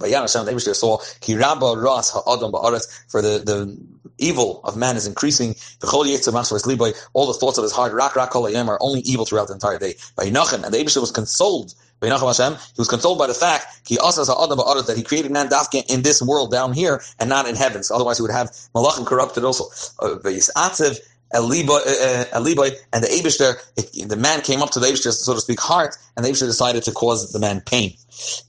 Vayan 0.00 0.22
Hashem, 0.22 0.46
the 0.46 0.52
Abishter 0.52 0.74
saw 0.74 0.98
ki 1.20 1.36
rabba 1.36 1.74
ras 1.76 2.10
ha'adam 2.10 2.52
ba'aretz 2.52 3.10
for 3.10 3.20
the 3.20 3.38
the 3.44 3.76
evil 4.20 4.60
of 4.64 4.76
man 4.76 4.96
is 4.96 5.06
increasing. 5.06 5.54
All 5.82 6.04
the 6.04 7.36
thoughts 7.38 7.58
of 7.58 7.64
his 7.64 7.72
heart, 7.72 7.92
rak 7.92 8.16
rak 8.16 8.36
are 8.36 8.78
only 8.80 9.00
evil 9.00 9.24
throughout 9.24 9.48
the 9.48 9.54
entire 9.54 9.78
day. 9.78 9.94
Vayinachem, 10.16 10.62
and 10.64 10.72
the 10.72 10.78
Abishter 10.78 11.00
was 11.00 11.10
consoled. 11.10 11.74
Vayinachem 12.00 12.26
Hashem, 12.26 12.54
he 12.54 12.80
was 12.80 12.88
consoled 12.88 13.18
by 13.18 13.26
the 13.26 13.34
fact 13.34 13.84
ki 13.84 13.98
asas 13.98 14.28
ha'adam 14.28 14.58
ba'aretz 14.58 14.86
that 14.86 14.96
he 14.96 15.02
created 15.02 15.30
man 15.30 15.48
dafke 15.48 15.84
in 15.90 16.02
this 16.02 16.22
world 16.22 16.50
down 16.50 16.72
here 16.72 17.02
and 17.18 17.28
not 17.28 17.46
in 17.46 17.54
heaven. 17.54 17.82
So 17.82 17.94
otherwise 17.94 18.16
he 18.16 18.22
would 18.22 18.30
have 18.30 18.48
malachim 18.74 19.06
corrupted 19.06 19.44
also. 19.44 19.64
Uh, 19.98 20.16
Vayisatzev 20.18 20.98
Eliboy, 21.34 21.80
uh, 21.86 22.24
uh 22.32 22.70
and 22.92 23.04
the 23.04 23.08
Abishter, 23.08 24.08
the 24.08 24.16
man 24.16 24.40
came 24.40 24.62
up 24.62 24.70
to 24.70 24.80
the 24.80 24.86
Abishter, 24.86 25.12
so 25.12 25.34
to 25.34 25.40
speak, 25.40 25.60
heart, 25.60 25.96
and 26.16 26.24
the 26.24 26.30
Abishter 26.30 26.46
decided 26.46 26.82
to 26.84 26.92
cause 26.92 27.32
the 27.32 27.38
man 27.38 27.60
pain. 27.60 27.94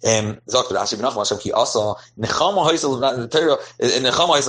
Um, 0.03 0.39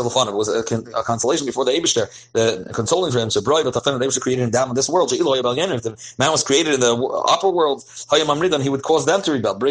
Lefanav 0.02 0.32
was 0.34 0.48
a, 0.48 0.60
a 0.98 1.04
consolation 1.04 1.46
before 1.46 1.64
the 1.64 1.72
Eibushter, 1.72 2.32
the 2.32 2.72
consoling 2.72 3.12
for 3.12 3.18
him. 3.18 3.30
So 3.30 3.40
Broi, 3.40 3.62
but 3.64 3.72
the 3.74 3.80
Eibushter 3.80 4.20
created 4.20 4.42
him 4.42 4.50
down 4.50 4.68
in 4.70 4.74
this 4.74 4.88
world. 4.88 5.12
If 5.12 5.18
the 5.18 6.14
man 6.18 6.32
was 6.32 6.42
created 6.42 6.74
in 6.74 6.80
the 6.80 6.96
upper 7.28 7.50
world, 7.50 7.84
he 8.62 8.68
would 8.68 8.82
cause 8.82 9.06
them 9.06 9.22
to 9.22 9.32
rebel. 9.32 9.54
Dr. 9.54 9.68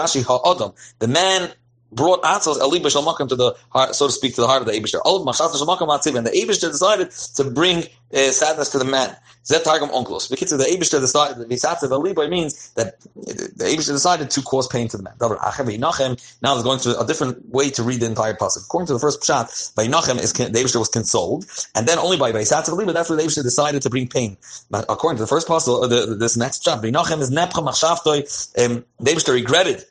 Rashi 0.00 0.74
the 0.98 1.08
man 1.08 1.52
brought 1.92 2.22
Atzos 2.22 2.58
Eli 2.58 2.78
B'Shalmakam 2.78 3.28
to 3.28 3.36
the 3.36 3.54
heart, 3.70 3.94
so 3.94 4.06
to 4.06 4.12
speak, 4.12 4.34
to 4.34 4.40
the 4.40 4.46
heart 4.46 4.62
of 4.62 4.66
the 4.68 4.72
Abishter. 4.72 5.00
Oh, 5.04 5.24
Mashat 5.24 5.50
Shalmakam 5.52 5.88
Atziv, 5.88 6.16
and 6.16 6.26
the 6.26 6.30
Abishter 6.30 6.70
decided 6.70 7.10
to 7.10 7.44
bring 7.44 7.84
uh, 8.14 8.30
sadness 8.30 8.70
to 8.70 8.78
the 8.78 8.84
man. 8.84 9.16
Zet 9.46 9.62
Targum 9.62 9.90
Onklos. 9.90 10.28
Because 10.28 10.50
the 10.50 10.64
Abishter 10.64 11.00
decided, 11.00 11.38
the 11.38 11.44
Visatziv 11.44 11.90
Eli 11.90 12.28
means 12.28 12.70
that 12.70 13.00
the 13.00 13.64
Abishter 13.64 13.92
decided 13.92 14.30
to 14.30 14.42
cause 14.42 14.66
pain 14.66 14.88
to 14.88 14.96
the 14.96 15.04
man. 15.04 15.14
Now 15.20 16.54
there's 16.54 16.64
going 16.64 16.80
to 16.80 16.98
a 16.98 17.06
different 17.06 17.48
way 17.48 17.70
to 17.70 17.82
read 17.82 18.00
the 18.00 18.06
entire 18.06 18.34
passage. 18.34 18.64
According 18.64 18.88
to 18.88 18.92
the 18.94 18.98
first 18.98 19.20
Pshat, 19.20 19.74
by 19.76 19.86
Nachem, 19.86 20.16
the 20.16 20.58
Abishter 20.58 20.80
was 20.80 20.88
consoled, 20.88 21.46
and 21.76 21.86
then 21.86 21.98
only 21.98 22.16
by 22.16 22.32
Visatziv 22.32 22.80
Eli, 22.80 22.92
that's 22.92 23.08
where 23.08 23.16
the 23.16 23.22
Abishter 23.22 23.44
decided 23.44 23.82
to 23.82 23.90
bring 23.90 24.08
pain. 24.08 24.36
But 24.68 24.84
according 24.88 25.18
to 25.18 25.22
the 25.22 25.28
first 25.28 25.46
passage, 25.46 25.72
uh, 25.72 25.86
the, 25.86 26.16
this 26.16 26.36
next 26.36 26.64
Pshat, 26.64 26.82
by 26.82 26.90
Nachem 26.90 27.20
is 27.20 27.30
Nepcha 27.30 27.64
Machshavtoi, 27.64 28.66
um, 28.66 28.84
the 28.98 29.10
Abishter 29.12 29.32
regretted 29.32 29.84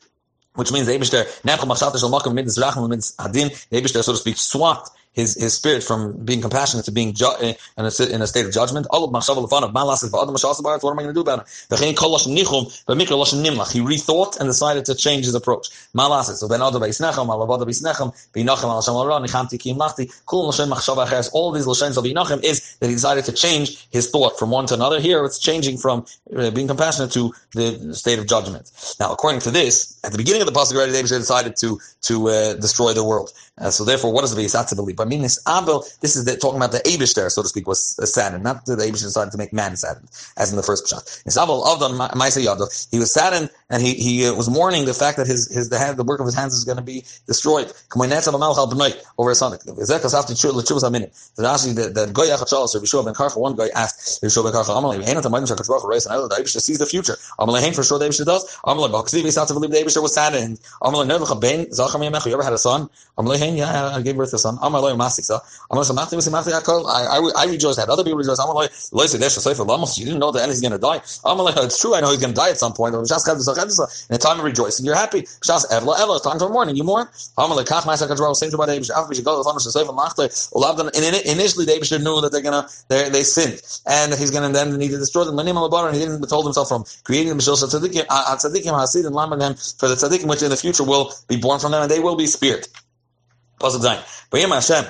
which 0.56 0.72
means 0.72 0.88
the 0.88 0.94
Eibishter, 0.94 1.26
Nechel 1.42 1.68
Machshat 1.68 2.00
Shal 2.00 2.10
Makam 2.10 2.34
Midas 2.34 2.58
Rachman 2.58 2.90
Midas 2.90 3.16
Hadin, 3.18 3.50
the 3.70 3.82
Eibishter, 3.82 4.04
so 4.04 4.12
to 4.14 4.18
speak, 4.18 4.38
swapped 4.38 4.90
his, 5.16 5.36
his 5.36 5.54
spirit 5.54 5.84
from 5.84 6.14
being 6.26 6.42
compassionate 6.42 6.86
to 6.86 6.92
being 6.92 7.14
ju- 7.14 7.36
eh, 7.42 7.54
in, 7.78 7.86
a, 7.86 7.92
in 8.14 8.22
a 8.22 8.28
state 8.28 8.46
of 8.46 8.52
judgment. 8.52 8.86
All 8.92 9.04
of 9.04 9.10
Mashav 9.12 9.38
Lefan 9.38 9.64
of 9.64 9.72
Malas 9.72 10.06
what 10.12 10.92
am 10.92 11.00
I 11.00 11.04
going 11.04 11.08
to 11.08 11.14
do 11.14 11.22
about 11.22 11.40
it? 11.40 11.48
He 11.70 11.76
rethought 13.82 14.40
and 14.40 14.48
decided 14.48 14.86
to 14.86 14.96
change 14.96 15.26
his 15.26 15.36
approach. 15.36 15.70
Malas 15.96 16.36
so 16.36 16.48
then 16.48 16.60
Adab 16.60 16.82
Isnechem, 16.82 17.28
Alavada 17.28 17.66
Binachem 17.66 18.64
Al 18.64 18.82
Sham 18.82 18.96
Al 18.96 19.22
Nichamti 19.22 19.58
all 21.34 21.52
these 21.52 21.66
Lashens 21.66 21.98
of 21.98 22.04
Binachem 22.04 22.44
is 22.44 22.76
that 22.80 22.88
he 22.88 22.94
decided 22.94 23.26
to 23.26 23.32
change 23.32 23.88
his 23.92 24.10
thought 24.10 24.38
from 24.38 24.52
one 24.52 24.66
to 24.68 24.74
another. 24.74 25.00
Here 25.00 25.24
it's 25.24 25.40
changing 25.40 25.78
from 25.78 26.06
uh, 26.36 26.52
being 26.52 26.68
compassionate 26.68 27.12
to 27.14 27.34
the 27.54 27.94
state 27.94 28.20
of 28.20 28.28
judgment. 28.28 28.72
Now, 29.00 29.12
according 29.12 29.42
to 29.42 29.52
this, 29.52 30.00
at 30.04 30.12
the 30.12 30.18
beginning 30.18 30.42
of 30.42 30.48
the 30.48 30.54
Pasuk, 30.54 30.76
already 30.76 30.92
David 30.92 31.10
decided 31.10 31.56
to, 31.58 31.80
to 32.04 32.30
uh, 32.30 32.54
destroy 32.56 32.94
the 32.94 33.04
world. 33.04 33.32
Uh, 33.58 33.70
so 33.70 33.86
therefore, 33.86 34.12
what 34.12 34.24
is 34.24 34.36
the 34.36 34.42
Beisat 34.42 34.76
believe? 34.76 34.96
Meaning 35.06 35.30
Abel, 35.48 35.86
this 36.02 36.16
is 36.16 36.26
the, 36.26 36.38
talking 36.38 36.58
about 36.58 36.72
the 36.72 36.80
Abish 36.80 37.14
there, 37.14 37.30
so 37.30 37.42
to 37.42 37.48
speak, 37.48 37.68
was 37.68 37.96
saddened, 38.12 38.44
not 38.44 38.66
that 38.66 38.78
the 38.78 38.86
Abish 38.86 39.04
decided 39.04 39.32
to 39.32 39.38
make 39.38 39.54
man 39.54 39.76
saddened, 39.76 40.10
as 40.38 40.52
in 40.52 40.58
the 40.58 40.64
first 40.64 40.88
shot. 40.88 41.04
Abel 41.28 41.64
Avdon 41.64 41.96
he 42.92 43.00
was 43.00 43.12
saddened 43.12 43.50
and 43.70 43.82
he, 43.82 43.94
he 43.94 44.28
uh, 44.28 44.34
was 44.34 44.50
mourning 44.50 44.86
the 44.86 44.94
fact 44.94 45.18
that 45.18 45.28
his, 45.28 45.54
his 45.54 45.70
the, 45.70 45.78
hand, 45.78 45.98
the 45.98 46.04
work 46.04 46.20
of 46.20 46.26
his 46.26 46.36
hands 46.36 46.54
is 46.54 46.64
going 46.64 46.78
to 46.78 46.84
be 46.84 47.04
destroyed. 47.28 47.72
Over 47.96 49.30
his 49.30 49.40
son. 49.40 49.52
The 49.52 49.58
the, 51.94 52.12
Goy 52.14 52.28
Achachal, 52.28 52.68
so 52.68 52.80
Rishua 52.80 53.06
ben 53.06 53.14
Karcha, 53.14 53.38
one 53.38 53.56
guy 53.56 53.70
asked 53.76 54.22
Rishua 54.22 54.44
ben 54.44 54.54
Karcha, 54.54 54.76
Amalei, 54.76 55.04
Hain 55.04 55.18
Atam 55.18 55.32
Madim 55.32 55.48
Shakash 55.48 55.68
Baruch 55.68 55.86
Reis, 55.86 56.06
and 56.06 56.30
the 56.30 56.36
Abish 56.36 56.60
sees 56.62 56.78
the 56.78 56.86
future. 56.86 57.16
Amalei 57.40 57.62
Hain 57.62 57.74
for 57.74 57.84
sure 57.84 58.00
the 58.00 58.06
Abish 58.06 58.24
does. 58.26 58.58
Amalei 58.66 59.48
to 59.48 59.54
believe 59.54 59.72
the 59.72 59.78
Abish 59.78 60.02
was 60.02 60.14
saddened. 60.14 60.60
Amalei 60.82 61.10
Nevach 61.10 61.40
Ben, 61.42 61.72
Zachar 61.72 62.00
Yamech, 62.00 62.26
you 62.26 62.34
ever 62.34 62.44
had 62.44 62.54
a 62.54 62.58
son? 62.58 62.90
Amalei 63.18 63.38
Hain, 63.38 63.56
yeah, 63.56 63.96
I 63.96 64.02
gave 64.02 64.18
birth 64.18 64.32
to 64.32 64.36
a 64.36 64.40
son. 64.40 64.58
Amalei 64.58 64.95
Masik, 64.96 65.30
Amalei 65.72 65.86
Samachti, 65.90 66.16
Samachti 66.18 66.52
Yakol, 66.52 66.86
I, 66.88 67.44
I 67.44 67.46
rejoice 67.46 67.76
that. 67.78 67.90
Other 67.90 68.04
people 68.04 68.18
rejoice. 68.18 68.40
Amalei, 68.40 68.94
Lois, 68.94 69.14
Desh, 69.14 69.34
Sefer, 69.34 69.64
Lamos, 69.64 69.98
you 69.98 70.06
didn't 70.06 70.20
know 70.20 70.32
that 70.32 70.48
he's 70.50 70.62
going 70.62 70.72
to 70.72 70.78
die. 70.78 71.00
Amalei, 71.00 71.54
it's 71.64 71.80
true, 71.80 71.96
I 71.96 72.02
know 72.02 72.12
he's 72.12 72.20
going 72.20 72.34
to 72.34 72.36
die 72.36 72.50
at 72.50 72.58
some 72.58 72.74
point. 72.74 72.94
In 72.96 73.02
a 73.02 74.18
time 74.18 74.40
of 74.40 74.46
rejoicing, 74.46 74.86
you're 74.86 74.96
happy. 74.96 75.22
Shas 75.22 75.66
Evla, 75.72 75.96
Evla, 75.96 76.22
time 76.24 76.40
for 76.40 76.50
morning, 76.50 76.76
you 76.76 76.84
mourn. 76.84 77.08
Amalei, 77.38 77.66
Kach, 77.66 77.84
Masak, 77.84 78.08
Kadrol, 78.10 78.36
same 78.36 78.50
to 78.50 78.56
about 78.56 78.70
Abish, 78.70 78.92
Abish, 78.92 79.24
go, 79.24 79.42
Lamos, 79.42 79.72
Sefer, 79.72 79.92
Machte, 79.92 80.26
and 80.56 81.16
initially, 81.26 81.66
the 81.66 81.72
Abish 81.74 81.92
knew 82.04 82.22
that 82.22 82.32
they're 82.32 82.42
going 82.42 82.64
to, 82.64 82.70
they 82.90 83.24
sinned. 83.24 83.62
And 83.88 84.14
he's 84.14 84.32
going 84.32 84.48
to 84.48 84.54
then 84.54 84.78
need 84.78 84.92
to 84.92 84.98
destroy 84.98 85.24
them. 85.24 85.38
And 85.40 85.48
he 85.96 86.00
didn't 86.02 86.28
told 86.28 86.46
himself 86.46 86.68
from 86.68 86.84
creating 87.04 87.30
the 87.30 87.36
Mishal 87.36 87.56
Tzadikim, 87.56 88.06
uh, 88.10 88.26
uh, 88.28 88.36
Tzadikim, 88.36 88.74
Hasid, 88.74 89.06
and 89.06 89.16
Lam, 89.16 89.30
for 89.78 89.88
the 89.88 89.96
Tzadikim, 89.96 90.28
which 90.28 90.42
in 90.42 90.50
the 90.50 90.58
future 90.58 90.84
will 90.84 91.14
be 91.28 91.38
born 91.38 91.60
from 91.60 91.72
them, 91.72 91.82
and 91.82 91.92
they 91.92 92.00
will 92.00 92.16
be 92.16 92.28
spared. 92.28 92.68
Pasuk 93.60 93.82
Zayin. 93.82 94.02
V'yim 94.32 94.54
Hashem, 94.54 94.86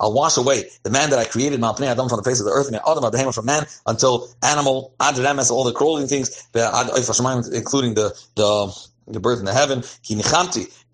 I'll 0.00 0.12
wash 0.12 0.36
away 0.36 0.70
the 0.82 0.90
man 0.90 1.10
that 1.10 1.18
I 1.18 1.24
created, 1.24 1.60
Adam 1.60 2.08
from 2.08 2.16
the 2.16 2.22
face 2.24 2.40
of 2.40 2.46
the 2.46 2.52
earth, 2.52 2.66
and 2.66 2.76
Adam 2.76 3.04
Adam 3.04 3.32
from 3.32 3.46
man 3.46 3.64
until 3.86 4.28
animal, 4.42 4.92
Adremes, 4.98 5.50
all 5.50 5.62
the 5.64 5.72
crawling 5.72 6.08
things, 6.08 6.48
including 6.54 7.94
the 7.94 8.18
the 8.34 8.90
the 9.12 9.20
birth 9.20 9.38
in 9.38 9.44
the 9.44 9.52
heaven, 9.52 9.82
ki 10.02 10.16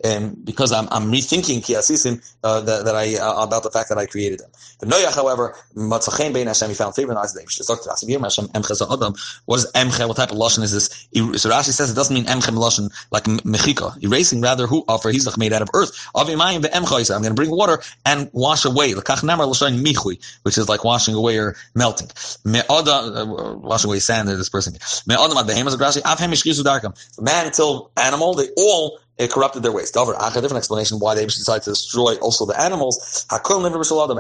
um, 0.05 0.37
because 0.45 0.73
I'm, 0.73 0.89
I'm 0.91 1.11
rethinking 1.11 1.63
kiasisim 1.65 2.23
uh, 2.45 2.61
that, 2.61 2.85
that 2.85 2.95
I 2.95 3.17
uh, 3.17 3.43
about 3.43 3.63
the 3.63 3.71
fact 3.71 3.89
that 3.89 3.99
I 3.99 4.07
created 4.07 4.41
them. 4.41 4.51
The 4.81 4.87
Noach, 4.87 5.15
however, 5.15 5.55
matzachem 5.75 6.35
bein 6.35 6.47
Hashem, 6.49 6.69
he 6.69 6.75
found 6.75 6.95
favor 6.95 7.13
in 7.13 7.15
the 7.15 7.21
eyes 7.21 7.35
of 7.35 7.43
the 7.43 8.89
Adam. 8.93 9.15
What 9.47 9.57
is 9.57 9.73
emche? 9.73 10.07
What 10.07 10.17
type 10.17 10.31
of 10.33 10.37
lashon 10.37 10.63
is 10.63 10.73
this? 10.73 11.09
So 11.41 11.51
Rashi 11.51 11.73
says 11.73 11.91
it 11.91 11.95
doesn't 11.95 12.15
mean 12.15 12.27
emche 12.27 12.55
lashon 12.55 12.93
like 13.11 13.25
mechika, 13.25 14.03
erasing. 14.03 14.43
Rather, 14.43 14.67
who 14.67 14.85
offer 14.87 15.11
he's 15.11 15.37
made 15.39 15.53
out 15.53 15.63
of 15.63 15.71
earth. 15.75 15.93
Avimayim 16.15 16.63
ve'emcha. 16.63 17.15
I'm 17.15 17.23
going 17.23 17.31
to 17.31 17.35
bring 17.35 17.51
water 17.51 17.81
and 18.05 18.29
wash 18.33 18.65
away. 18.65 18.95
L'kach 18.95 19.25
namar 19.25 19.47
l'shayin 19.47 19.83
michui, 19.83 20.23
which 20.43 20.59
is 20.59 20.69
like 20.69 20.85
washing 20.85 21.15
away 21.15 21.39
or 21.39 21.57
melting. 21.75 22.11
Me'ada, 22.45 22.93
uh, 22.93 23.55
washing 23.57 23.89
away 23.89 23.99
sand 23.99 24.29
this 24.29 24.49
person. 24.49 24.75
Me'adam 25.07 25.37
ad 25.37 25.47
behemas 25.47 25.75
Rashi. 25.77 26.03
Avhem 26.03 26.33
ishkisu 26.33 26.63
darkam. 26.63 26.95
Man 27.21 27.47
until 27.47 27.91
animal, 28.07 28.35
they 28.35 28.49
all 28.57 28.99
it 29.19 29.31
corrupted 29.31 29.63
their 29.63 29.73
ways. 29.73 29.91
A 29.91 30.31
different 30.35 30.57
explanation 30.57 30.99
why 30.99 31.15
they 31.15 31.25
decided 31.25 31.63
to 31.65 31.71
destroy 31.71 32.17
also 32.17 32.45
the 32.45 32.61
animals. 32.61 33.27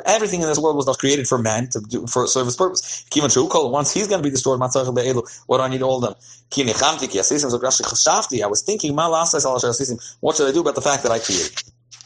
Everything 0.06 0.40
in 0.40 0.48
this 0.48 0.58
world 0.58 0.76
was 0.76 0.86
not 0.86 0.98
created 0.98 1.28
for 1.28 1.36
man 1.38 1.68
to 1.70 1.80
do 1.80 2.06
for 2.06 2.26
service 2.26 2.56
purpose. 2.56 3.04
Once 3.14 3.92
he's 3.92 4.08
going 4.08 4.22
to 4.22 4.26
be 4.26 4.30
destroyed, 4.30 4.58
what 4.58 4.72
do 4.72 5.62
I 5.62 5.68
need 5.68 5.82
all 5.82 5.96
of 5.96 6.02
them? 6.02 6.14
I 6.56 8.46
was 8.46 8.62
thinking, 8.62 8.94
what 10.20 10.36
should 10.36 10.48
I 10.48 10.52
do 10.52 10.60
about 10.60 10.74
the 10.74 10.82
fact 10.82 11.02
that 11.02 11.12
I 11.12 11.18
created? 11.18 11.52